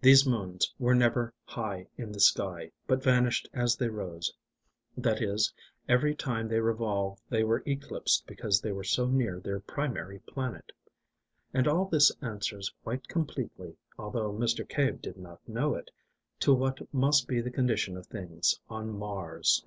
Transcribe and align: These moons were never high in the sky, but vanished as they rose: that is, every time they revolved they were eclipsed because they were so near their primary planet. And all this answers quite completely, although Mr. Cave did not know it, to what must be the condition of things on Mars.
These 0.00 0.26
moons 0.26 0.74
were 0.80 0.92
never 0.92 1.32
high 1.44 1.86
in 1.96 2.10
the 2.10 2.18
sky, 2.18 2.72
but 2.88 3.00
vanished 3.00 3.48
as 3.54 3.76
they 3.76 3.86
rose: 3.88 4.32
that 4.96 5.22
is, 5.22 5.54
every 5.88 6.16
time 6.16 6.48
they 6.48 6.58
revolved 6.58 7.22
they 7.30 7.44
were 7.44 7.62
eclipsed 7.64 8.26
because 8.26 8.60
they 8.60 8.72
were 8.72 8.82
so 8.82 9.06
near 9.06 9.38
their 9.38 9.60
primary 9.60 10.18
planet. 10.26 10.72
And 11.54 11.68
all 11.68 11.84
this 11.84 12.10
answers 12.20 12.74
quite 12.82 13.06
completely, 13.06 13.76
although 13.96 14.32
Mr. 14.32 14.68
Cave 14.68 15.00
did 15.00 15.16
not 15.16 15.48
know 15.48 15.76
it, 15.76 15.92
to 16.40 16.52
what 16.52 16.80
must 16.92 17.28
be 17.28 17.40
the 17.40 17.52
condition 17.52 17.96
of 17.96 18.08
things 18.08 18.58
on 18.68 18.90
Mars. 18.90 19.62